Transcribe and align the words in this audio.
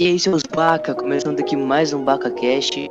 E 0.00 0.06
aí, 0.06 0.16
seus 0.16 0.44
Baca, 0.44 0.94
começando 0.94 1.40
aqui 1.40 1.56
mais 1.56 1.92
um 1.92 2.04
Baca 2.04 2.30
Cast. 2.30 2.88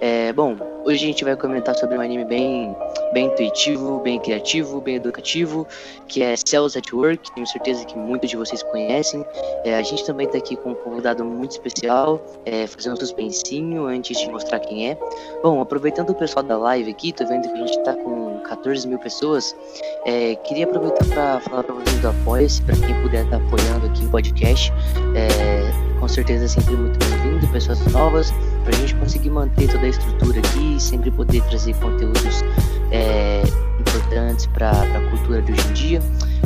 É, 0.00 0.32
bom, 0.32 0.56
hoje 0.84 1.02
a 1.02 1.08
gente 1.08 1.24
vai 1.24 1.34
comentar 1.34 1.74
sobre 1.74 1.98
um 1.98 2.00
anime 2.00 2.24
bem, 2.24 2.76
bem 3.12 3.26
intuitivo, 3.26 3.98
bem 3.98 4.20
criativo, 4.20 4.80
bem 4.80 4.94
educativo, 4.94 5.66
que 6.06 6.22
é 6.22 6.36
Cells 6.36 6.78
at 6.78 6.92
Work. 6.92 7.34
Tenho 7.34 7.44
certeza 7.48 7.84
que 7.84 7.98
muitos 7.98 8.30
de 8.30 8.36
vocês 8.36 8.62
conhecem. 8.62 9.24
É, 9.64 9.74
a 9.74 9.82
gente 9.82 10.06
também 10.06 10.26
está 10.26 10.38
aqui 10.38 10.54
com 10.54 10.70
um 10.70 10.74
convidado 10.76 11.24
muito 11.24 11.50
especial, 11.50 12.24
é, 12.46 12.68
fazendo 12.68 12.92
um 12.92 13.00
suspensinho 13.00 13.86
antes 13.86 14.16
de 14.16 14.30
mostrar 14.30 14.60
quem 14.60 14.90
é. 14.90 14.98
Bom, 15.42 15.60
aproveitando 15.60 16.10
o 16.10 16.14
pessoal 16.14 16.44
da 16.44 16.56
live 16.56 16.88
aqui, 16.88 17.12
tô 17.12 17.26
vendo 17.26 17.48
que 17.48 17.54
a 17.54 17.66
gente 17.66 17.78
está 17.78 17.94
com 17.94 18.38
14 18.44 18.86
mil 18.86 19.00
pessoas. 19.00 19.56
É, 20.06 20.36
queria 20.36 20.66
aproveitar 20.66 21.04
para 21.06 21.40
falar 21.40 21.64
para 21.64 21.74
vocês 21.74 22.00
do 22.00 22.08
Apoia-se, 22.10 22.62
para 22.62 22.76
quem 22.76 22.94
puder 23.02 23.24
estar 23.24 23.40
tá 23.40 23.44
apoiando 23.44 23.86
aqui 23.86 24.04
o 24.04 24.10
podcast. 24.10 24.72
É, 25.16 25.83
com 26.04 26.08
certeza 26.08 26.46
sempre 26.46 26.76
muito 26.76 26.98
bem-vindo, 26.98 27.48
pessoas 27.48 27.80
novas, 27.86 28.30
para 28.62 28.76
a 28.76 28.78
gente 28.78 28.94
conseguir 28.96 29.30
manter 29.30 29.66
toda 29.68 29.86
a 29.86 29.88
estrutura 29.88 30.38
aqui 30.38 30.76
e 30.76 30.78
sempre 30.78 31.10
poder 31.10 31.42
trazer 31.44 31.74
conteúdos 31.76 32.44
é, 32.90 33.42
importantes 33.80 34.44
para 34.44 34.70
a 34.70 35.10
cultura 35.10 35.40
de 35.40 35.52
hoje 35.52 35.66
em 35.66 35.72
dia. 35.72 36.02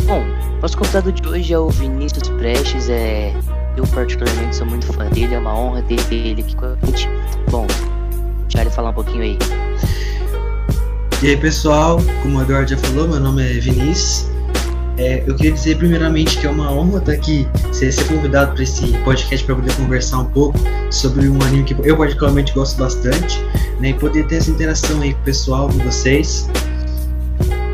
Bom, 0.07 0.23
nosso 0.63 0.79
convidado 0.79 1.11
de 1.11 1.27
hoje 1.27 1.53
é 1.53 1.59
o 1.59 1.71
Vinícius 1.71 2.29
Prestes, 2.39 2.89
é, 2.89 3.35
eu 3.77 3.85
particularmente 3.89 4.55
sou 4.55 4.65
muito 4.65 4.93
fã 4.93 5.09
dele, 5.11 5.35
é 5.35 5.39
uma 5.41 5.59
honra 5.59 5.83
ter 5.83 6.15
ele 6.15 6.43
aqui 6.43 6.55
com 6.55 6.67
a 6.67 6.77
gente. 6.87 7.09
Bom, 7.51 7.67
deixa 8.43 8.61
ele 8.61 8.71
falar 8.71 8.91
um 8.91 8.95
pouquinho 8.95 9.23
aí. 9.23 9.39
E 11.21 11.31
aí 11.31 11.37
pessoal, 11.37 11.99
como 12.23 12.39
o 12.39 12.43
Eduardo 12.43 12.71
já 12.71 12.77
falou, 12.77 13.09
meu 13.09 13.19
nome 13.19 13.43
é 13.43 13.59
Vinícius. 13.59 14.38
É, 14.99 15.23
eu 15.25 15.37
queria 15.37 15.53
dizer 15.53 15.77
primeiramente 15.77 16.37
que 16.39 16.47
é 16.47 16.51
uma 16.51 16.73
honra 16.73 16.99
estar 16.99 17.13
aqui, 17.13 17.47
ser, 17.73 17.93
ser 17.93 18.05
convidado 18.09 18.53
para 18.53 18.65
esse 18.65 18.85
podcast 19.05 19.47
para 19.47 19.55
poder 19.55 19.73
conversar 19.75 20.19
um 20.19 20.25
pouco 20.25 20.59
sobre 20.91 21.29
um 21.29 21.41
anime 21.43 21.63
que 21.63 21.77
eu 21.85 21.97
particularmente 21.97 22.53
gosto 22.53 22.77
bastante, 22.77 23.41
né, 23.79 23.91
e 23.91 23.95
poder 23.95 24.27
ter 24.27 24.37
essa 24.37 24.51
interação 24.51 25.01
aí 25.01 25.15
com 25.15 25.21
o 25.21 25.23
pessoal, 25.23 25.69
com 25.69 25.79
vocês, 25.79 26.51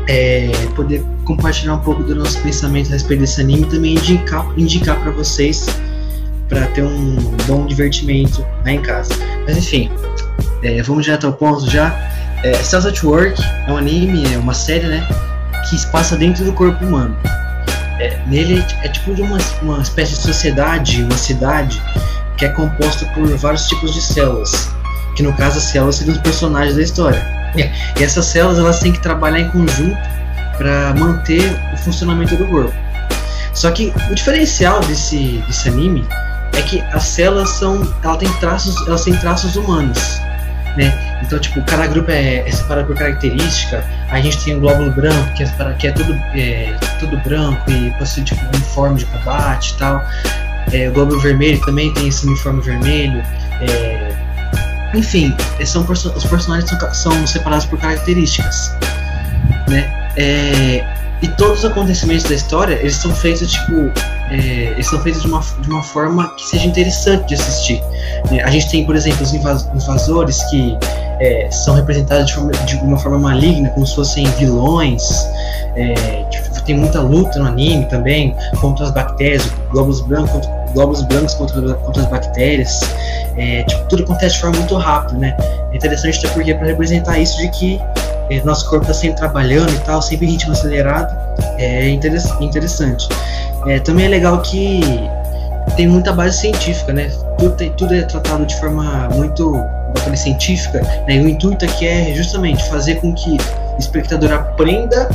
é, 0.07 0.51
poder 0.75 1.03
compartilhar 1.25 1.73
um 1.73 1.79
pouco 1.79 2.03
do 2.03 2.13
nosso 2.13 2.39
pensamento 2.41 2.89
a 2.89 2.91
respeito 2.91 3.21
desse 3.21 3.41
anime 3.41 3.63
e 3.63 3.65
também 3.65 3.95
indicar, 3.95 4.47
indicar 4.55 5.01
para 5.01 5.09
vocês 5.09 5.65
para 6.47 6.67
ter 6.67 6.83
um 6.83 7.15
bom 7.47 7.65
divertimento 7.65 8.45
lá 8.63 8.71
em 8.71 8.81
casa. 8.83 9.11
Mas 9.47 9.57
enfim, 9.57 9.89
é, 10.61 10.79
vamos 10.83 11.05
direto 11.05 11.25
ao 11.25 11.33
ponto 11.33 11.67
já. 11.67 11.89
É, 12.43 12.53
Cells 12.53 12.87
at 12.87 13.03
Work 13.03 13.41
é 13.67 13.71
um 13.71 13.77
anime, 13.77 14.31
é 14.31 14.37
uma 14.37 14.53
série, 14.53 14.85
né? 14.85 15.07
Que 15.69 15.77
se 15.77 15.87
passa 15.87 16.15
dentro 16.15 16.43
do 16.45 16.53
corpo 16.53 16.83
humano. 16.85 17.17
É, 17.99 18.19
nele 18.27 18.63
é 18.83 18.89
tipo 18.89 19.13
de 19.13 19.21
uma, 19.21 19.37
uma 19.61 19.81
espécie 19.81 20.15
de 20.15 20.21
sociedade, 20.21 21.03
uma 21.03 21.17
cidade 21.17 21.81
que 22.37 22.45
é 22.45 22.49
composta 22.49 23.05
por 23.13 23.25
vários 23.37 23.67
tipos 23.67 23.93
de 23.93 24.01
células. 24.01 24.69
Que 25.15 25.23
no 25.23 25.33
caso 25.33 25.57
as 25.57 25.63
células 25.63 25.95
seriam 25.95 26.15
os 26.15 26.21
personagens 26.21 26.75
da 26.75 26.81
história. 26.81 27.19
É, 27.57 27.71
e 27.99 28.03
essas 28.03 28.25
células 28.25 28.59
elas 28.59 28.79
têm 28.79 28.91
que 28.91 28.99
trabalhar 28.99 29.39
em 29.39 29.49
conjunto 29.49 29.97
para 30.57 30.93
manter 30.93 31.57
o 31.73 31.77
funcionamento 31.77 32.35
do 32.35 32.45
corpo. 32.47 32.73
Só 33.53 33.71
que 33.71 33.93
o 34.11 34.15
diferencial 34.15 34.81
desse, 34.81 35.41
desse 35.47 35.69
anime 35.69 36.05
é 36.53 36.61
que 36.61 36.81
as 36.81 37.03
células 37.03 37.49
são, 37.51 37.81
ela 38.03 38.17
tem 38.17 38.31
traços, 38.33 38.75
elas 38.85 39.05
têm 39.05 39.15
traços 39.15 39.55
humanos 39.55 40.19
né? 40.75 40.93
Então, 41.23 41.39
tipo, 41.39 41.61
cada 41.63 41.87
grupo 41.87 42.11
é, 42.11 42.47
é, 42.47 42.51
separado 42.51 42.87
por 42.87 42.95
característica. 42.95 43.83
A 44.09 44.21
gente 44.21 44.43
tem 44.43 44.55
o 44.55 44.59
glóbulo 44.59 44.91
branco, 44.91 45.33
que 45.33 45.43
é, 45.43 45.73
que 45.79 45.87
é, 45.87 45.91
tudo, 45.91 46.13
é 46.35 46.77
tudo 46.99 47.17
branco 47.17 47.69
e 47.71 47.91
possui 47.97 48.23
tipo, 48.23 48.43
uniforme 48.53 48.99
de 48.99 49.05
combate 49.05 49.73
e 49.73 49.77
tal. 49.77 50.03
É, 50.71 50.89
o 50.89 50.93
glóbulo 50.93 51.19
vermelho 51.19 51.59
também 51.61 51.93
tem 51.93 52.07
esse 52.07 52.25
uniforme 52.25 52.61
vermelho. 52.61 53.23
É, 53.61 54.15
enfim, 54.93 55.35
são, 55.65 55.83
os 55.83 56.25
personagens 56.25 56.69
são, 56.69 56.93
são 56.93 57.27
separados 57.27 57.65
por 57.65 57.79
características, 57.79 58.71
né? 59.67 60.11
É, 60.17 60.85
e 61.21 61.27
todos 61.29 61.59
os 61.59 61.65
acontecimentos 61.65 62.23
da 62.25 62.35
história, 62.35 62.75
eles 62.75 62.95
são 62.95 63.13
feitos, 63.13 63.51
tipo, 63.51 63.91
é, 64.29 64.71
eles 64.73 64.87
são 64.87 64.99
feitos 65.01 65.21
de 65.21 65.27
uma, 65.27 65.39
de 65.39 65.69
uma 65.69 65.81
forma 65.81 66.33
que 66.35 66.45
seja 66.45 66.65
interessante 66.65 67.27
de 67.29 67.35
assistir. 67.35 67.81
É, 68.31 68.43
a 68.43 68.49
gente 68.49 68.69
tem, 68.69 68.85
por 68.85 68.95
exemplo, 68.95 69.23
os 69.23 69.33
invasores 69.33 70.43
que 70.49 70.77
é, 71.19 71.49
são 71.51 71.75
representados 71.75 72.27
de, 72.27 72.33
forma, 72.33 72.51
de, 72.51 72.75
uma 72.77 72.97
forma 72.97 73.19
maligna, 73.19 73.69
como 73.69 73.85
se 73.85 73.95
fossem 73.95 74.25
vilões. 74.37 75.25
É, 75.75 76.23
tipo, 76.29 76.45
tem 76.65 76.75
muita 76.75 76.99
luta 76.99 77.39
no 77.39 77.45
anime 77.45 77.85
também 77.85 78.35
contra 78.59 78.85
as 78.85 78.91
bactérias, 78.91 79.47
globos 79.71 80.01
brancos 80.01 80.31
contra, 80.31 80.65
globos 80.73 81.01
brancos 81.03 81.33
contra, 81.35 81.73
contra 81.75 82.03
as 82.03 82.09
bactérias. 82.09 82.81
É, 83.37 83.63
tipo, 83.63 83.87
tudo 83.87 84.03
acontece 84.03 84.35
de 84.35 84.41
forma 84.41 84.57
muito 84.57 84.75
rápida, 84.75 85.17
né? 85.17 85.37
É 85.71 85.75
interessante 85.75 86.19
até 86.19 86.29
porque 86.29 86.51
é 86.51 86.53
para 86.55 86.67
representar 86.67 87.19
isso 87.19 87.37
de 87.37 87.49
que 87.49 87.81
é, 88.29 88.41
nosso 88.43 88.67
corpo 88.69 88.83
está 88.83 88.93
sempre 88.93 89.17
trabalhando 89.17 89.71
e 89.71 89.79
tal, 89.79 90.01
sempre 90.01 90.25
em 90.25 90.31
ritmo 90.31 90.53
acelerado, 90.53 91.15
é 91.59 91.89
interessante. 91.89 93.07
É, 93.67 93.79
também 93.79 94.05
é 94.05 94.09
legal 94.09 94.41
que 94.41 94.81
tem 95.75 95.87
muita 95.87 96.11
base 96.11 96.37
científica, 96.37 96.93
né? 96.93 97.11
Tudo, 97.37 97.55
tem, 97.55 97.71
tudo 97.73 97.93
é 97.93 98.01
tratado 98.03 98.45
de 98.45 98.55
forma 98.59 99.09
muito 99.09 99.53
falei, 99.99 100.17
científica, 100.17 100.81
né? 101.07 101.15
E 101.15 101.21
o 101.21 101.27
intuito 101.27 101.65
aqui 101.65 101.87
é 101.87 102.13
justamente 102.13 102.63
fazer 102.69 102.95
com 102.95 103.13
que 103.13 103.37
o 103.75 103.79
espectador 103.79 104.31
aprenda 104.31 105.09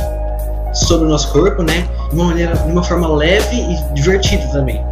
sobre 0.73 1.05
o 1.05 1.09
nosso 1.09 1.31
corpo, 1.31 1.63
né? 1.63 1.87
De 2.09 2.15
uma 2.15 2.25
maneira, 2.25 2.55
de 2.55 2.71
uma 2.71 2.83
forma 2.83 3.07
leve 3.07 3.55
e 3.55 3.93
divertida 3.93 4.45
também. 4.47 4.83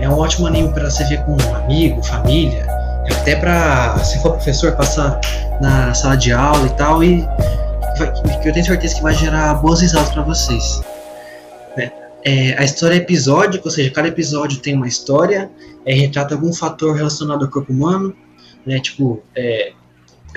É 0.00 0.08
um 0.08 0.18
ótimo 0.18 0.46
anime 0.46 0.68
para 0.72 0.88
você 0.88 1.04
ver 1.04 1.22
com 1.24 1.32
um 1.32 1.56
amigo, 1.56 2.02
família, 2.02 2.66
até 3.10 3.36
para 3.36 3.98
se 3.98 4.18
for 4.20 4.32
professor 4.32 4.72
passar 4.72 5.20
na 5.60 5.92
sala 5.94 6.16
de 6.16 6.32
aula 6.32 6.66
e 6.66 6.70
tal 6.70 7.02
e 7.02 7.26
que 8.42 8.48
eu 8.48 8.52
tenho 8.52 8.64
certeza 8.64 8.94
que 8.94 9.02
vai 9.02 9.14
gerar 9.14 9.54
boas 9.54 9.80
risadas 9.80 10.10
para 10.10 10.22
vocês. 10.22 10.80
Né? 12.24 12.50
É, 12.50 12.58
a 12.58 12.64
história 12.64 12.94
é 12.94 12.98
episódica, 12.98 13.62
ou 13.64 13.70
seja, 13.70 13.90
cada 13.90 14.08
episódio 14.08 14.58
tem 14.58 14.74
uma 14.74 14.88
história, 14.88 15.50
é, 15.84 15.94
retrata 15.94 16.34
algum 16.34 16.52
fator 16.52 16.94
relacionado 16.94 17.44
ao 17.44 17.50
corpo 17.50 17.72
humano, 17.72 18.14
né, 18.66 18.78
tipo 18.80 19.22
é, 19.34 19.72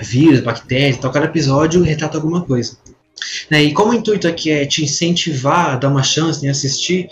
vírus, 0.00 0.40
bactérias, 0.40 0.96
então 0.96 1.10
cada 1.10 1.26
episódio 1.26 1.82
retrata 1.82 2.16
alguma 2.16 2.42
coisa. 2.42 2.76
Né, 3.50 3.62
e 3.64 3.72
como 3.72 3.92
o 3.92 3.94
intuito 3.94 4.26
aqui 4.26 4.50
é 4.50 4.64
te 4.64 4.84
incentivar, 4.84 5.78
dar 5.78 5.88
uma 5.88 6.02
chance 6.02 6.44
em 6.44 6.48
assistir, 6.48 7.08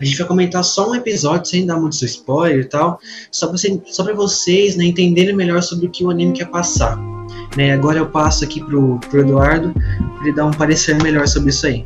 a 0.00 0.04
gente 0.04 0.16
vai 0.16 0.26
comentar 0.28 0.62
só 0.62 0.90
um 0.90 0.94
episódio 0.94 1.50
sem 1.50 1.66
dar 1.66 1.76
muito 1.76 2.04
spoiler 2.04 2.60
e 2.60 2.68
tal, 2.68 3.00
só 3.30 3.48
para 3.48 4.14
vocês 4.14 4.76
né, 4.76 4.84
entenderem 4.84 5.34
melhor 5.34 5.62
sobre 5.62 5.86
o 5.86 5.90
que 5.90 6.04
o 6.04 6.10
anime 6.10 6.32
quer 6.32 6.46
passar. 6.46 6.96
Né, 7.56 7.72
agora 7.72 7.98
eu 7.98 8.06
passo 8.08 8.44
aqui 8.44 8.60
pro, 8.60 8.98
pro 9.10 9.20
Eduardo 9.20 9.72
para 9.72 10.22
ele 10.22 10.36
dar 10.36 10.46
um 10.46 10.52
parecer 10.52 11.00
melhor 11.02 11.26
sobre 11.26 11.50
isso 11.50 11.66
aí. 11.66 11.84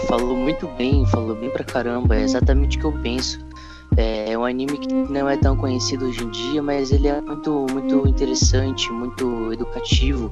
Falou 0.00 0.36
muito 0.36 0.66
bem, 0.76 1.06
falou 1.06 1.34
bem 1.34 1.50
pra 1.50 1.64
caramba, 1.64 2.16
é 2.16 2.22
exatamente 2.22 2.78
o 2.78 2.80
que 2.80 2.86
eu 2.86 2.92
penso. 3.02 3.38
É, 3.96 4.32
é 4.32 4.38
um 4.38 4.44
anime 4.44 4.78
que 4.78 4.92
não 4.92 5.28
é 5.28 5.36
tão 5.36 5.56
conhecido 5.56 6.06
hoje 6.06 6.22
em 6.22 6.30
dia, 6.30 6.62
mas 6.62 6.90
ele 6.90 7.08
é 7.08 7.20
muito, 7.20 7.66
muito 7.70 8.08
interessante, 8.08 8.90
muito 8.90 9.52
educativo 9.52 10.30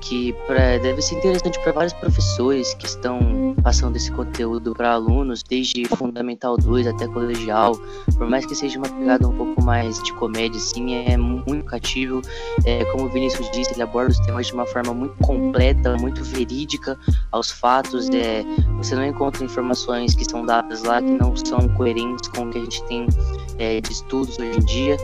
que 0.00 0.32
pra, 0.46 0.78
deve 0.78 1.00
ser 1.02 1.16
interessante 1.16 1.58
para 1.60 1.72
vários 1.72 1.92
professores 1.92 2.74
que 2.74 2.86
estão 2.86 3.54
passando 3.62 3.96
esse 3.96 4.10
conteúdo 4.10 4.72
para 4.74 4.92
alunos, 4.92 5.42
desde 5.42 5.84
Fundamental 5.84 6.56
2 6.56 6.86
até 6.86 7.06
colegial. 7.06 7.76
Por 8.16 8.28
mais 8.28 8.46
que 8.46 8.54
seja 8.54 8.78
uma 8.78 8.88
pegada 8.88 9.28
um 9.28 9.36
pouco 9.36 9.62
mais 9.62 10.02
de 10.02 10.12
comédia, 10.14 10.58
assim, 10.58 10.94
é 10.94 11.16
muito 11.16 11.64
cativo. 11.64 12.22
É, 12.64 12.84
como 12.86 13.04
o 13.04 13.08
Vinícius 13.08 13.50
disse, 13.50 13.72
ele 13.72 13.82
aborda 13.82 14.10
os 14.10 14.18
temas 14.20 14.46
de 14.46 14.54
uma 14.54 14.66
forma 14.66 14.94
muito 14.94 15.14
completa, 15.18 15.96
muito 15.98 16.24
verídica 16.24 16.98
aos 17.30 17.50
fatos. 17.50 18.08
É, 18.10 18.44
você 18.78 18.94
não 18.94 19.04
encontra 19.04 19.44
informações 19.44 20.14
que 20.14 20.24
são 20.24 20.44
dadas 20.44 20.82
lá 20.82 21.00
que 21.00 21.10
não 21.10 21.36
são 21.36 21.68
coerentes 21.76 22.28
com 22.30 22.44
o 22.44 22.50
que 22.50 22.58
a 22.58 22.60
gente 22.62 22.82
tem 22.84 22.99
é, 23.58 23.80
de 23.80 23.92
estudos 23.92 24.38
hoje 24.38 24.58
em 24.58 24.64
dia. 24.64 24.96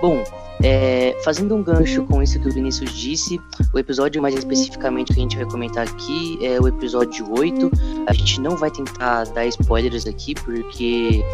Bom, 0.00 0.22
é, 0.62 1.16
fazendo 1.24 1.56
um 1.56 1.62
gancho 1.62 2.04
com 2.04 2.22
isso 2.22 2.38
que 2.38 2.48
o 2.48 2.52
Vinícius 2.52 2.92
disse, 2.92 3.40
o 3.72 3.78
episódio 3.78 4.22
mais 4.22 4.34
especificamente 4.34 5.12
que 5.12 5.18
a 5.18 5.22
gente 5.22 5.36
vai 5.36 5.44
comentar 5.46 5.88
aqui 5.88 6.38
é 6.40 6.60
o 6.60 6.68
episódio 6.68 7.26
8. 7.36 7.70
A 8.06 8.12
gente 8.12 8.40
não 8.40 8.56
vai 8.56 8.70
tentar 8.70 9.24
dar 9.24 9.44
spoilers 9.46 10.06
aqui, 10.06 10.34
porque 10.36 11.24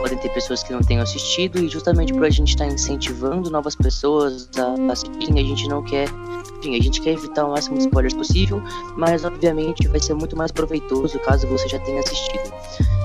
podem 0.00 0.18
ter 0.18 0.30
pessoas 0.30 0.64
que 0.64 0.72
não 0.72 0.80
tenham 0.80 1.02
assistido, 1.02 1.60
e 1.60 1.68
justamente 1.68 2.12
por 2.12 2.24
a 2.24 2.30
gente 2.30 2.48
estar 2.48 2.66
tá 2.66 2.72
incentivando 2.72 3.50
novas 3.50 3.76
pessoas 3.76 4.48
a 4.58 4.92
assistirem, 4.92 5.38
a 5.38 5.44
gente 5.44 5.68
não 5.68 5.82
quer. 5.84 6.08
Enfim, 6.58 6.76
a 6.76 6.82
gente 6.82 7.00
quer 7.00 7.12
evitar 7.12 7.46
o 7.46 7.50
máximo 7.50 7.76
de 7.76 7.84
spoilers 7.84 8.14
possível, 8.14 8.60
mas 8.96 9.24
obviamente 9.24 9.86
vai 9.86 10.00
ser 10.00 10.14
muito 10.14 10.36
mais 10.36 10.50
proveitoso 10.50 11.18
caso 11.20 11.46
você 11.46 11.68
já 11.68 11.78
tenha 11.80 12.00
assistido. 12.00 12.52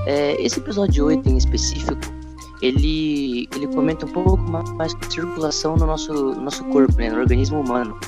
É, 0.06 0.42
esse 0.42 0.58
episódio 0.58 1.06
8 1.06 1.28
em 1.28 1.36
específico 1.36 2.17
ele, 2.62 3.48
ele 3.54 3.66
comenta 3.68 4.06
um 4.06 4.08
pouco 4.08 4.36
mais 4.76 4.94
da 4.94 5.10
circulação 5.10 5.76
no 5.76 5.86
nosso, 5.86 6.12
no 6.12 6.40
nosso 6.40 6.64
corpo, 6.64 6.94
né, 6.96 7.10
no 7.10 7.18
organismo 7.18 7.60
humano. 7.60 7.98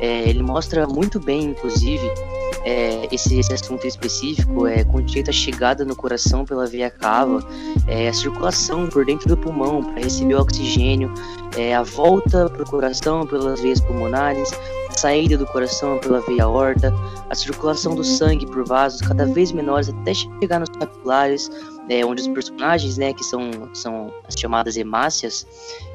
É, 0.00 0.28
ele 0.28 0.42
mostra 0.42 0.86
muito 0.86 1.18
bem, 1.18 1.46
inclusive, 1.46 2.06
é, 2.64 3.08
esse, 3.12 3.38
esse 3.38 3.52
assunto 3.52 3.86
específico, 3.86 4.66
é, 4.66 4.84
com 4.84 5.00
direito 5.00 5.30
à 5.30 5.32
chegada 5.32 5.84
no 5.84 5.96
coração 5.96 6.44
pela 6.44 6.66
veia 6.66 6.90
cava, 6.90 7.40
é, 7.86 8.08
a 8.08 8.12
circulação 8.12 8.86
por 8.86 9.04
dentro 9.04 9.28
do 9.28 9.36
pulmão 9.36 9.82
para 9.82 10.02
receber 10.02 10.34
o 10.34 10.40
oxigênio, 10.40 11.12
é, 11.56 11.74
a 11.74 11.82
volta 11.82 12.48
para 12.48 12.62
o 12.62 12.70
coração 12.70 13.26
pelas 13.26 13.60
veias 13.60 13.80
pulmonares, 13.80 14.50
saída 14.98 15.36
do 15.36 15.46
coração 15.46 15.98
pela 15.98 16.20
veia 16.20 16.44
aorta, 16.44 16.92
a 17.30 17.34
circulação 17.34 17.94
do 17.94 18.02
sangue 18.02 18.46
por 18.46 18.64
vasos 18.64 19.00
cada 19.00 19.26
vez 19.26 19.52
menores 19.52 19.88
até 19.88 20.12
chegar 20.14 20.58
nos 20.58 20.70
capilares, 20.70 21.50
é, 21.88 22.04
onde 22.04 22.22
os 22.22 22.28
personagens, 22.28 22.98
né, 22.98 23.12
que 23.12 23.24
são, 23.24 23.40
são 23.72 24.12
as 24.26 24.34
chamadas 24.34 24.76
hemácias, 24.76 25.46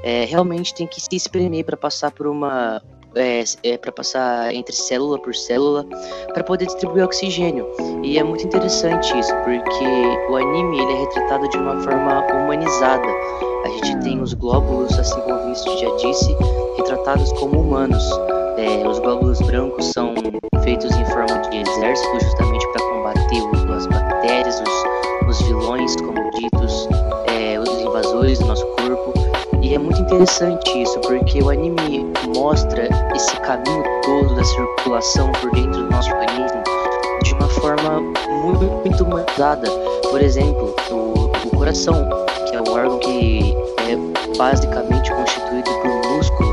é, 0.04 0.26
realmente 0.26 0.74
tem 0.74 0.88
que 0.88 1.02
se 1.02 1.16
espremer 1.16 1.66
para 1.66 1.76
passar 1.76 2.12
por 2.12 2.28
uma, 2.28 2.82
é, 3.16 3.44
é 3.64 3.78
para 3.78 3.92
passar 3.92 4.54
entre 4.54 4.74
célula 4.74 5.20
por 5.20 5.36
célula 5.36 5.86
para 6.34 6.44
poder 6.44 6.66
distribuir 6.66 7.04
oxigênio. 7.04 7.68
E 8.04 8.18
é 8.18 8.24
muito 8.24 8.46
interessante 8.46 9.18
isso, 9.20 9.34
porque 9.44 10.32
o 10.32 10.36
anime 10.36 10.80
ele 10.80 10.94
é 10.94 11.00
retratado 11.02 11.48
de 11.50 11.58
uma 11.58 11.80
forma 11.82 12.22
humanizada. 12.34 13.08
A 13.66 13.70
gente 13.70 14.04
tem 14.04 14.22
os 14.22 14.34
glóbulos, 14.34 14.98
assim 14.98 15.20
como 15.22 15.36
o 15.36 15.44
Vinícius 15.44 15.80
já 15.80 15.96
disse, 15.98 16.36
retratados 16.78 17.32
como 17.34 17.60
humanos. 17.60 18.04
É, 18.58 18.88
os 18.88 19.00
glóbulos 19.00 19.42
brancos 19.42 19.92
são 19.92 20.14
feitos 20.64 20.92
em 20.96 21.06
forma 21.06 21.40
de 21.50 21.58
exército, 21.58 22.20
justamente 22.20 22.68
para 22.70 22.82
combater 22.86 23.74
as 23.76 23.88
bactérias, 23.88 24.62
os, 24.62 25.30
os 25.30 25.42
vilões, 25.48 25.96
como 25.98 26.32
ditos, 26.32 26.88
é, 27.28 27.60
os 27.60 27.70
invasores 27.82 28.40
do 28.40 28.46
nosso 28.46 28.66
corpo. 28.68 29.14
E 29.62 29.74
é 29.74 29.78
muito 29.78 30.00
interessante 30.02 30.82
isso, 30.82 31.00
porque 31.00 31.42
o 31.42 31.50
anime 31.50 32.12
mostra 32.36 32.88
esse 33.16 33.36
caminho 33.38 33.84
todo 34.04 34.36
da 34.36 34.44
circulação 34.44 35.32
por 35.34 35.52
dentro 35.52 35.84
do 35.84 35.90
nosso 35.90 36.12
organismo 36.12 36.64
de 37.24 37.34
uma 37.34 37.48
forma 37.48 38.02
muito, 38.02 38.66
muito 38.86 39.04
humanizada. 39.04 39.70
Por 40.10 40.22
exemplo, 40.22 40.76
o, 40.92 41.32
o 41.48 41.58
coração, 41.58 42.08
que 42.50 42.56
é 42.56 42.62
um 42.62 42.74
órgão 42.74 43.00
que 43.00 43.56
é 43.88 44.38
basicamente 44.38 45.12
constituído 45.12 45.72
por 45.82 46.12
músculos, 46.12 46.53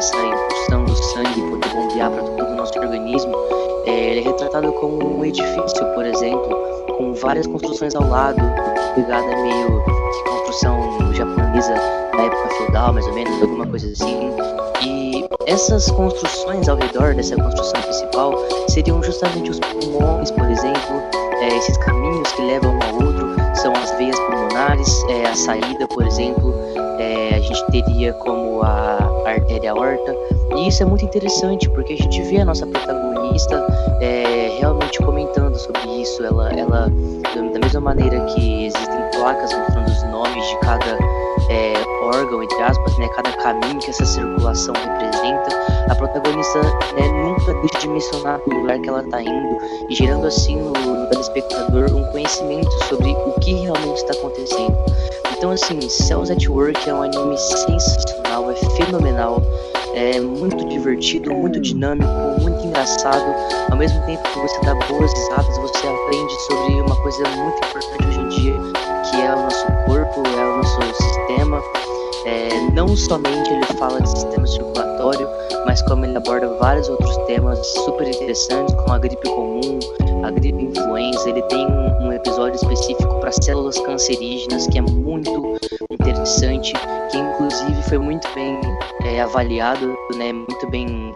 essa 0.00 0.16
impulsão 0.16 0.84
do 0.86 0.96
sangue 0.96 1.42
poder 1.50 1.68
bombear 1.74 2.10
para 2.10 2.22
todo 2.22 2.52
o 2.52 2.54
nosso 2.54 2.78
organismo. 2.78 3.36
É, 3.84 3.90
ele 3.90 4.20
é 4.20 4.22
retratado 4.22 4.72
como 4.72 5.18
um 5.18 5.22
edifício, 5.22 5.84
por 5.94 6.06
exemplo, 6.06 6.56
com 6.96 7.12
várias 7.12 7.46
construções 7.46 7.94
ao 7.94 8.08
lado, 8.08 8.40
pegada 8.94 9.36
meio 9.42 9.84
construção 10.24 11.12
japonesa 11.12 11.74
da 12.16 12.22
época 12.22 12.48
feudal, 12.56 12.94
mais 12.94 13.06
ou 13.06 13.12
menos, 13.12 13.42
alguma 13.42 13.66
coisa 13.66 13.92
assim. 13.92 14.30
E 14.80 15.22
essas 15.44 15.90
construções 15.90 16.66
ao 16.66 16.78
redor 16.78 17.14
dessa 17.14 17.36
construção 17.36 17.82
principal 17.82 18.32
seriam 18.68 19.02
justamente 19.02 19.50
os 19.50 19.60
pulmões, 19.60 20.30
por 20.30 20.50
exemplo, 20.50 20.96
é, 21.42 21.58
esses 21.58 21.76
caminhos 21.76 22.32
que 22.32 22.40
levam 22.40 22.72
um 22.72 22.82
ao 22.82 23.06
outro, 23.06 23.28
são 23.54 23.74
as 23.74 23.90
veias 23.98 24.18
pulmonares, 24.18 25.04
é, 25.10 25.26
a 25.26 25.34
saída, 25.34 25.86
por 25.88 26.06
exemplo, 26.06 26.69
gente 27.54 27.70
teria 27.70 28.12
como 28.14 28.62
a 28.62 28.98
artéria 29.26 29.72
aorta. 29.72 30.16
E 30.56 30.68
isso 30.68 30.82
é 30.82 30.86
muito 30.86 31.04
interessante 31.04 31.68
porque 31.70 31.94
a 31.94 31.96
gente 31.96 32.22
vê 32.22 32.38
a 32.38 32.44
nossa 32.44 32.66
protagonista 32.66 33.66
é, 34.00 34.56
realmente 34.58 34.98
comentando 34.98 35.56
sobre 35.56 36.02
isso. 36.02 36.24
Ela, 36.24 36.50
ela, 36.52 36.92
da 37.52 37.58
mesma 37.58 37.80
maneira 37.80 38.20
que 38.26 38.66
existem 38.66 39.00
placas 39.16 39.52
mostrando 39.52 39.88
os 39.88 40.02
nomes 40.04 40.48
de 40.48 40.56
cada 40.58 40.98
é, 41.48 41.74
órgão, 42.02 42.42
entre 42.42 42.62
aspas, 42.62 42.98
né, 42.98 43.08
cada 43.08 43.32
caminho 43.32 43.78
que 43.78 43.90
essa 43.90 44.04
circulação 44.04 44.74
representa, 44.74 45.48
a 45.88 45.94
protagonista 45.94 46.60
né, 46.60 47.08
nunca 47.08 47.54
deixa 47.54 47.78
de 47.80 47.88
mencionar 47.88 48.40
o 48.46 48.54
lugar 48.54 48.78
que 48.78 48.88
ela 48.88 49.02
está 49.02 49.22
indo 49.22 49.58
e 49.88 49.94
gerando 49.94 50.26
assim 50.26 50.56
no, 50.56 50.72
no 50.72 51.06
telespectador 51.08 51.94
um 51.94 52.04
conhecimento 52.10 52.70
sobre 52.84 53.10
o 53.10 53.32
que 53.40 53.52
realmente 53.52 53.96
está 53.96 54.12
acontecendo. 54.12 54.76
Então, 55.40 55.52
assim, 55.52 55.80
Cells 55.88 56.30
at 56.30 56.46
Work 56.50 56.86
é 56.86 56.92
um 56.92 57.02
anime 57.02 57.34
sensacional, 57.38 58.50
é 58.50 58.56
fenomenal, 58.76 59.42
é 59.94 60.20
muito 60.20 60.68
divertido, 60.68 61.32
muito 61.32 61.58
dinâmico, 61.58 62.10
muito 62.42 62.62
engraçado. 62.66 63.24
Ao 63.70 63.76
mesmo 63.78 64.04
tempo 64.04 64.22
que 64.22 64.38
você 64.38 64.60
dá 64.60 64.74
boas 64.74 65.10
risadas, 65.10 65.56
você 65.56 65.86
aprende 65.88 66.34
sobre 66.42 66.82
uma 66.82 66.94
coisa 66.96 67.26
muito 67.30 67.56
importante 67.56 68.06
hoje 68.06 68.20
em 68.20 68.28
dia, 68.28 68.52
que 69.10 69.16
é 69.22 69.34
o 69.34 69.40
nosso 69.40 69.66
corpo, 69.86 70.22
é 70.28 70.44
o 70.44 70.56
nosso 70.58 71.02
sistema. 71.02 71.62
É, 72.26 72.48
não 72.72 72.96
somente 72.96 73.50
ele 73.50 73.64
fala 73.78 74.00
de 74.00 74.08
sistema 74.10 74.46
circulatório, 74.46 75.28
mas 75.66 75.82
como 75.82 76.04
ele 76.04 76.16
aborda 76.16 76.48
vários 76.58 76.88
outros 76.88 77.16
temas 77.26 77.58
super 77.66 78.08
interessantes, 78.08 78.74
como 78.74 78.92
a 78.92 78.98
gripe 78.98 79.28
comum, 79.28 79.78
a 80.24 80.30
gripe 80.30 80.64
influenza. 80.64 81.28
Ele 81.28 81.42
tem 81.42 81.66
um, 81.66 82.06
um 82.06 82.12
episódio 82.12 82.56
específico 82.56 83.20
para 83.20 83.32
células 83.32 83.78
cancerígenas 83.80 84.66
que 84.66 84.78
é 84.78 84.82
muito 84.82 85.58
interessante, 86.00 86.72
que 87.10 87.18
inclusive 87.18 87.82
foi 87.82 87.98
muito 87.98 88.26
bem 88.34 88.58
é, 89.04 89.20
avaliado, 89.20 89.94
né, 90.16 90.32
muito 90.32 90.68
bem 90.70 91.14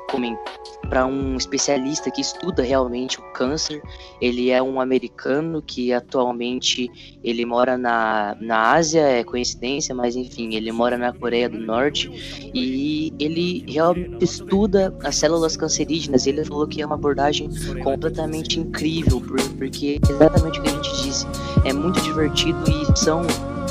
para 0.88 1.06
um 1.06 1.36
especialista 1.36 2.10
que 2.10 2.20
estuda 2.20 2.62
realmente 2.62 3.18
o 3.18 3.22
câncer. 3.32 3.82
Ele 4.20 4.50
é 4.50 4.62
um 4.62 4.80
americano 4.80 5.62
que 5.62 5.92
atualmente 5.92 6.90
ele 7.24 7.44
mora 7.44 7.78
na, 7.78 8.36
na 8.40 8.72
Ásia, 8.72 9.00
é 9.00 9.24
coincidência, 9.24 9.94
mas 9.94 10.14
enfim, 10.14 10.54
ele 10.54 10.70
mora 10.70 10.98
na 10.98 11.12
Coreia 11.12 11.48
do 11.48 11.58
Norte 11.58 12.10
e 12.54 13.12
ele 13.18 13.64
realmente 13.66 14.22
estuda 14.22 14.94
as 15.02 15.16
células 15.16 15.56
cancerígenas. 15.56 16.26
Ele 16.26 16.44
falou 16.44 16.66
que 16.66 16.82
é 16.82 16.86
uma 16.86 16.94
abordagem 16.94 17.48
completamente 17.82 18.60
incrível, 18.60 19.22
porque 19.58 20.00
exatamente 20.08 20.60
o 20.60 20.62
que 20.62 20.68
a 20.68 20.72
gente 20.72 21.02
disse, 21.02 21.26
é 21.64 21.72
muito 21.72 22.00
divertido 22.02 22.58
e 22.68 22.98
são 22.98 23.22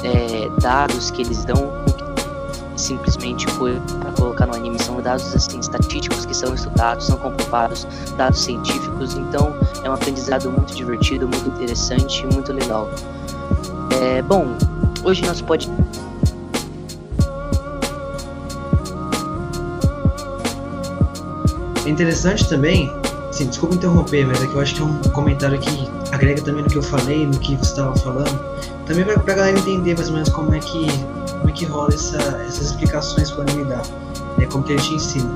é, 0.04 0.50
dados 0.62 1.12
que 1.12 1.22
eles 1.22 1.46
dão 1.46 1.84
simplesmente 2.76 3.46
para 3.46 4.12
colocar 4.18 4.46
no 4.48 4.56
anime 4.56 4.82
são 4.82 5.02
dados 5.02 5.34
assim 5.36 5.60
estatísticos 5.60 6.26
que 6.26 6.36
são 6.36 6.54
estudados, 6.54 7.06
são 7.06 7.18
comprovados, 7.18 7.88
dados 8.18 8.44
científicos. 8.44 9.16
Então 9.16 9.56
é 9.84 9.90
um 9.90 9.94
aprendizado 9.94 10.52
muito 10.52 10.76
divertido, 10.76 11.28
muito 11.28 11.48
interessante, 11.50 12.26
muito 12.28 12.52
legal. 12.52 12.90
É, 14.02 14.22
bom, 14.22 14.46
hoje 15.04 15.26
nós 15.26 15.42
pode 15.42 15.70
É 21.86 21.90
interessante 21.90 22.48
também, 22.48 22.90
sim, 23.30 23.48
desculpa 23.48 23.76
interromper, 23.76 24.26
mas 24.26 24.42
é 24.42 24.48
que 24.48 24.54
eu 24.54 24.62
acho 24.62 24.74
que 24.74 24.82
é 24.82 24.86
um 24.86 25.02
comentário 25.12 25.60
que 25.60 25.90
agrega 26.14 26.42
também 26.42 26.64
no 26.64 26.70
que 26.70 26.78
eu 26.78 26.82
falei, 26.82 27.26
no 27.26 27.38
que 27.40 27.58
você 27.58 27.72
estava 27.72 27.94
falando, 27.98 28.53
também 28.86 29.06
para 29.06 29.16
a 29.16 29.36
galera 29.36 29.58
entender 29.58 29.96
mais 29.96 30.08
ou 30.10 30.14
menos 30.14 30.30
como 30.30 30.54
é 30.54 30.60
que 30.60 30.88
como 31.44 31.50
é 31.50 31.52
que 31.52 31.66
rola 31.66 31.94
essa, 31.94 32.18
essas 32.48 32.72
explicações 32.72 33.32
que 33.32 33.38
o 33.38 33.42
anime 33.42 33.66
dá, 33.66 33.82
né, 34.38 34.46
como 34.50 34.63
que 34.63 34.74
ele 34.74 34.82
te 34.82 34.94
ensina. 34.94 35.30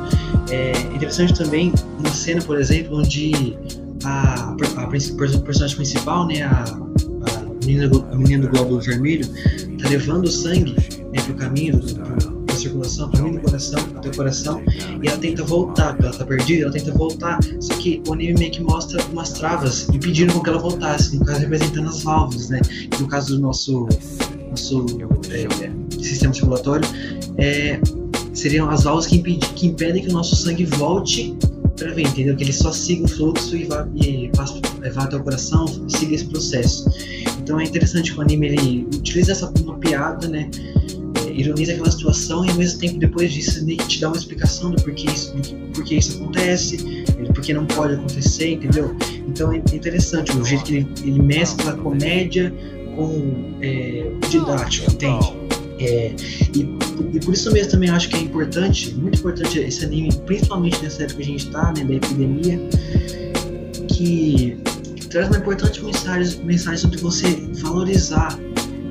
É 0.50 0.72
interessante 0.96 1.34
também 1.34 1.74
uma 2.00 2.10
cena, 2.10 2.42
por 2.42 2.58
exemplo, 2.58 2.98
onde 2.98 3.58
a, 4.06 4.54
a, 4.78 4.84
a 4.84 4.88
personagem 4.88 5.76
principal, 5.76 6.28
né, 6.28 6.44
a, 6.44 6.64
a, 6.64 7.66
menina, 7.66 7.92
a 8.12 8.16
menina 8.16 8.48
do 8.48 8.50
glóbulo 8.50 8.80
vermelho, 8.80 9.28
tá 9.82 9.90
levando 9.90 10.26
o 10.26 10.32
sangue 10.32 10.76
né, 11.14 11.22
pro 11.26 11.34
caminho, 11.36 11.78
pro, 11.80 12.37
circulação, 12.68 13.10
meio 13.14 13.34
do 13.34 13.42
coração, 13.42 13.80
até 13.96 14.10
o 14.10 14.16
coração, 14.16 14.62
e 15.02 15.08
ela 15.08 15.18
tenta 15.18 15.44
voltar, 15.44 15.98
ela 16.00 16.12
tá 16.12 16.26
perdida, 16.26 16.64
ela 16.64 16.72
tenta 16.72 16.92
voltar, 16.92 17.40
só 17.60 17.74
que 17.76 18.02
o 18.08 18.14
anime 18.14 18.34
meio 18.38 18.52
que 18.52 18.62
mostra 18.62 19.04
umas 19.12 19.32
travas 19.34 19.88
impedindo 19.90 20.34
com 20.34 20.42
que 20.42 20.50
ela 20.50 20.60
voltasse, 20.60 21.18
no 21.18 21.26
caso 21.26 21.40
representando 21.40 21.90
as 21.90 22.04
válvulas, 22.04 22.50
né, 22.50 22.62
no 23.00 23.08
caso 23.08 23.36
do 23.36 23.42
nosso 23.42 23.88
nosso 24.50 24.86
é, 25.30 26.02
sistema 26.02 26.34
circulatório, 26.34 26.88
é, 27.38 27.80
seriam 28.34 28.70
as 28.70 28.84
válvulas 28.84 29.08
que, 29.08 29.20
que, 29.20 29.68
impedem 29.68 30.04
que 30.04 30.10
o 30.10 30.14
nosso 30.14 30.36
sangue 30.36 30.66
volte 30.66 31.36
para 31.78 31.94
ver, 31.94 32.08
entendeu? 32.08 32.36
Que 32.36 32.44
ele 32.44 32.54
só 32.54 32.72
siga 32.72 33.06
o 33.06 33.08
fluxo 33.08 33.56
e 33.56 33.66
vá, 33.66 33.88
e 33.96 34.32
vá 34.94 35.04
até 35.04 35.16
o 35.16 35.24
coração, 35.24 35.68
siga 35.90 36.16
esse 36.16 36.26
processo. 36.26 36.90
Então 37.40 37.60
é 37.60 37.64
interessante 37.64 38.14
que 38.14 38.18
o 38.18 38.22
anime 38.22 38.48
ele 38.48 38.88
utiliza 38.96 39.32
essa 39.32 39.52
uma 39.62 39.78
piada, 39.78 40.28
né? 40.28 40.50
Ironiza 41.38 41.74
aquela 41.74 41.92
situação 41.92 42.46
e 42.46 42.50
ao 42.50 42.56
mesmo 42.56 42.80
tempo 42.80 42.98
depois 42.98 43.32
disso 43.32 43.60
ele 43.60 43.78
te 43.78 44.02
dá 44.02 44.08
uma 44.08 44.18
explicação 44.18 44.72
do 44.72 44.82
porquê 44.82 45.06
isso, 45.08 45.36
do 45.36 45.72
porquê 45.74 45.96
isso 45.96 46.18
acontece, 46.18 46.78
do 46.78 47.34
porquê 47.34 47.54
não 47.54 47.66
pode 47.66 47.94
acontecer, 47.94 48.54
entendeu? 48.54 48.96
Então 49.28 49.54
é 49.54 49.58
interessante 49.58 50.36
o 50.36 50.44
jeito 50.44 50.64
que 50.64 50.76
ele, 50.78 50.88
ele 51.04 51.22
mescla 51.22 51.72
a 51.72 51.76
comédia 51.76 52.52
com 52.96 53.56
é, 53.62 54.12
didático, 54.30 54.92
entende? 54.92 55.48
É, 55.80 56.16
e, 56.56 56.62
e, 57.14 57.20
por 57.20 57.34
isso 57.36 57.52
mesmo 57.54 57.72
também 57.72 57.90
acho 57.92 58.10
que 58.10 58.16
é 58.16 58.20
importante, 58.20 58.96
muito 58.96 59.20
importante 59.20 59.60
esse 59.60 59.86
anime, 59.86 60.10
principalmente 60.26 60.82
nessa 60.82 61.04
época 61.04 61.18
que 61.18 61.24
a 61.24 61.26
gente 61.26 61.46
está, 61.46 61.72
né, 61.74 61.84
da 61.84 61.94
epidemia, 61.94 62.60
que, 63.88 64.58
que, 64.96 65.08
traz 65.08 65.28
uma 65.28 65.38
importante 65.38 65.84
mensagem, 65.84 66.44
mensagem 66.44 66.80
sobre 66.80 66.98
você 66.98 67.28
valorizar 67.62 68.38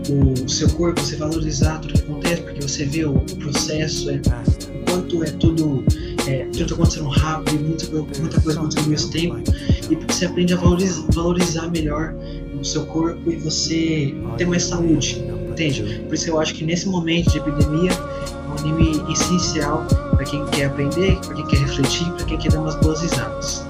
o 0.09 0.49
seu 0.49 0.69
corpo, 0.71 1.01
você 1.01 1.17
valorizar 1.17 1.79
tudo 1.81 1.95
que 1.95 2.01
acontece, 2.01 2.43
porque 2.43 2.61
você 2.61 2.85
vê 2.85 3.05
o 3.05 3.15
processo, 3.39 4.11
é, 4.11 4.17
o 4.17 4.91
quanto 4.91 5.25
é 5.25 5.31
tudo, 5.33 5.85
é, 6.27 6.45
tudo 6.47 6.75
acontecendo 6.75 7.09
rápido, 7.09 7.61
muita, 7.61 7.87
muita 8.21 8.41
coisa 8.41 8.59
acontecendo 8.59 8.85
ao 8.85 8.91
mesmo 8.91 9.11
tempo, 9.11 9.43
e 9.91 9.95
você 9.95 10.27
aprende 10.27 10.55
a 10.55 10.57
valorizar, 10.57 11.07
valorizar 11.13 11.71
melhor 11.71 12.15
o 12.59 12.65
seu 12.65 12.87
corpo 12.87 13.31
e 13.31 13.37
você 13.37 14.15
ter 14.37 14.47
mais 14.47 14.65
saúde, 14.65 15.25
entende? 15.49 16.03
Por 16.07 16.15
isso 16.15 16.31
eu 16.31 16.41
acho 16.41 16.55
que 16.55 16.65
nesse 16.65 16.89
momento 16.89 17.31
de 17.31 17.39
epidemia 17.39 17.91
é 17.93 18.49
um 18.49 18.59
anime 18.59 19.13
essencial 19.13 19.85
para 20.11 20.25
quem 20.25 20.45
quer 20.47 20.67
aprender, 20.67 21.19
para 21.21 21.35
quem 21.35 21.47
quer 21.47 21.59
refletir, 21.59 22.11
para 22.13 22.25
quem 22.25 22.39
quer 22.39 22.53
dar 22.53 22.61
umas 22.61 22.77
boas 22.77 23.03
risadas. 23.03 23.67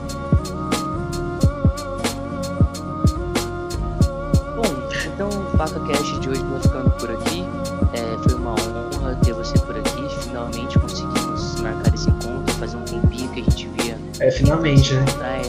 É, 14.20 14.30
finalmente, 14.30 14.94
né? 14.94 15.04
É, 15.22 15.42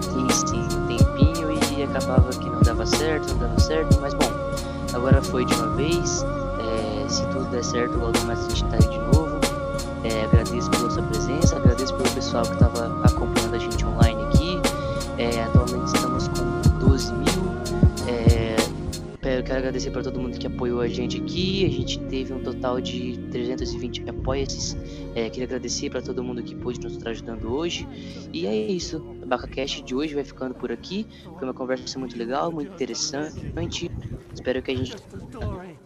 sim, 0.00 0.28
sim, 0.46 0.68
um 0.76 0.86
tempinho 0.86 1.50
e 1.76 1.82
acabava 1.82 2.30
que 2.30 2.48
não 2.48 2.60
dava 2.62 2.86
certo, 2.86 3.28
não 3.34 3.38
dava 3.38 3.60
certo, 3.60 3.98
mas 4.00 4.14
bom, 4.14 4.30
agora 4.94 5.20
foi 5.20 5.44
de 5.44 5.54
uma 5.54 5.68
vez. 5.76 6.24
É, 6.58 7.08
se 7.08 7.22
tudo 7.26 7.44
der 7.50 7.62
certo, 7.62 7.98
logo 7.98 8.18
mais 8.26 8.38
a 8.46 8.48
gente 8.48 8.64
tá 8.64 8.76
aí 8.76 8.88
de 8.88 8.98
novo. 8.98 9.38
É, 10.04 10.24
agradeço 10.24 10.70
pela 10.70 10.90
sua 10.90 11.02
presença, 11.02 11.56
agradeço 11.56 11.94
pelo 11.94 12.08
pessoal 12.10 12.44
que 12.44 12.52
estava 12.54 12.86
acompanhando 13.04 13.54
a 13.54 13.58
gente 13.58 13.84
online 13.84 14.22
aqui. 14.24 14.60
É, 15.18 15.42
eu 19.38 19.44
quero 19.44 19.58
agradecer 19.58 19.90
para 19.92 20.02
todo 20.02 20.20
mundo 20.20 20.36
que 20.36 20.46
apoiou 20.46 20.80
a 20.80 20.88
gente 20.88 21.20
aqui. 21.20 21.64
A 21.64 21.70
gente 21.70 21.98
teve 22.06 22.32
um 22.32 22.42
total 22.42 22.80
de 22.80 23.18
320 23.30 24.10
apoia-se. 24.10 24.76
É, 25.14 25.30
queria 25.30 25.44
agradecer 25.44 25.90
para 25.90 26.02
todo 26.02 26.22
mundo 26.24 26.42
que 26.42 26.54
pôde 26.56 26.80
nos 26.80 26.94
estar 26.94 27.10
ajudando 27.10 27.52
hoje. 27.52 27.86
E 28.32 28.46
é 28.46 28.54
isso. 28.54 29.17
BacaCast 29.28 29.82
de 29.82 29.94
hoje 29.94 30.14
vai 30.14 30.24
ficando 30.24 30.54
por 30.54 30.72
aqui. 30.72 31.06
Foi 31.22 31.44
uma 31.44 31.54
conversa 31.54 31.98
muito 31.98 32.16
legal, 32.16 32.50
muito 32.50 32.72
interessante. 32.72 33.90
Espero 34.34 34.62
que 34.62 34.70
a 34.70 34.76
gente 34.76 34.96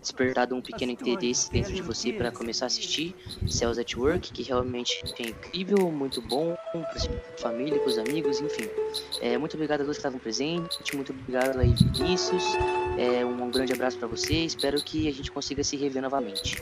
despertado 0.02 0.54
um 0.54 0.60
pequeno 0.60 0.92
interesse 0.92 1.50
dentro 1.50 1.72
de 1.72 1.80
você 1.80 2.12
para 2.12 2.30
começar 2.32 2.64
a 2.64 2.66
assistir 2.66 3.14
Cells 3.46 3.80
at 3.80 3.96
Work, 3.96 4.32
que 4.32 4.42
realmente 4.42 5.00
é 5.18 5.28
incrível, 5.28 5.90
muito 5.90 6.20
bom 6.20 6.56
para 6.72 6.84
família, 7.38 7.78
para 7.78 7.88
os 7.88 7.98
amigos, 7.98 8.40
enfim. 8.40 8.68
É, 9.20 9.38
muito 9.38 9.54
obrigado 9.54 9.82
a 9.82 9.84
todos 9.84 9.96
que 9.96 10.00
estavam 10.00 10.18
presentes, 10.18 10.78
muito 10.92 11.12
obrigado 11.12 11.60
aí 11.60 11.72
Vinícius, 11.96 12.44
é, 12.98 13.24
um 13.24 13.50
grande 13.50 13.72
abraço 13.72 13.96
para 13.96 14.08
você, 14.08 14.34
espero 14.34 14.82
que 14.82 15.08
a 15.08 15.12
gente 15.12 15.30
consiga 15.30 15.62
se 15.62 15.76
rever 15.76 16.02
novamente. 16.02 16.60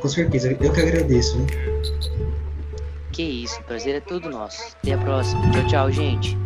Com 0.00 0.08
certeza, 0.08 0.50
eu 0.50 0.72
que 0.72 0.80
agradeço. 0.80 1.38
Hein? 1.38 1.46
Que 3.12 3.22
isso, 3.22 3.60
o 3.60 3.64
prazer 3.64 3.96
é 3.96 4.00
todo 4.00 4.30
nosso. 4.30 4.74
Até 4.82 4.94
a 4.94 4.98
próxima. 4.98 5.42
Tchau, 5.52 5.66
tchau, 5.66 5.92
gente. 5.92 6.36